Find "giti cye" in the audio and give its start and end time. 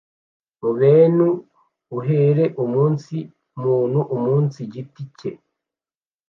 4.73-5.31